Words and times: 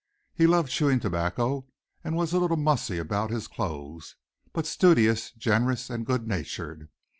He 0.33 0.47
loved 0.47 0.71
chewing 0.71 0.99
tobacco, 0.99 1.67
was 2.03 2.33
a 2.33 2.39
little 2.39 2.57
mussy 2.57 2.97
about 2.97 3.29
his 3.29 3.45
clothes, 3.47 4.15
but 4.51 4.65
studious, 4.65 5.29
generous 5.29 5.91
and 5.91 6.07
good 6.07 6.27
natured. 6.27 6.89